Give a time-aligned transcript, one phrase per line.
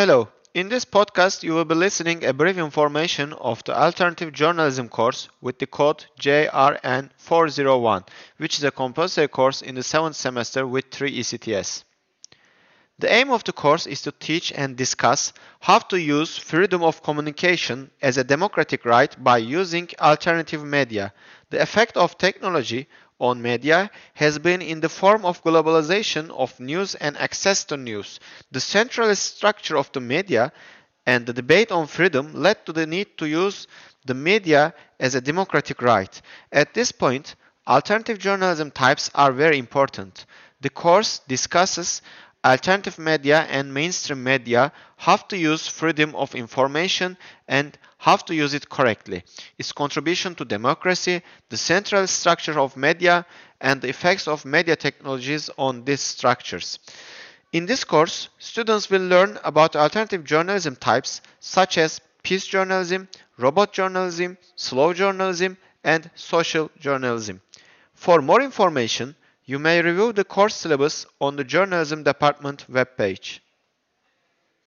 [0.00, 0.28] Hello.
[0.54, 5.28] In this podcast, you will be listening a brief information of the Alternative Journalism course
[5.42, 8.08] with the code JRN401,
[8.38, 11.84] which is a compulsory course in the 7th semester with 3 ECTS.
[13.00, 17.02] The aim of the course is to teach and discuss how to use freedom of
[17.02, 21.14] communication as a democratic right by using alternative media,
[21.48, 22.88] the effect of technology
[23.18, 28.20] on media has been in the form of globalization of news and access to news.
[28.52, 30.52] The centralist structure of the media
[31.06, 33.66] and the debate on freedom led to the need to use
[34.04, 36.20] the media as a democratic right.
[36.52, 37.34] At this point,
[37.66, 40.26] alternative journalism types are very important.
[40.60, 42.02] The course discusses
[42.44, 47.16] alternative media and mainstream media have to use freedom of information
[47.48, 49.22] and have to use it correctly,
[49.58, 53.26] its contribution to democracy, the central structure of media,
[53.60, 56.78] and the effects of media technologies on these structures.
[57.52, 63.72] In this course, students will learn about alternative journalism types such as peace journalism, robot
[63.72, 67.40] journalism, slow journalism, and social journalism.
[67.94, 69.14] For more information,
[69.50, 73.40] you may review the course syllabus on the Journalism Department webpage.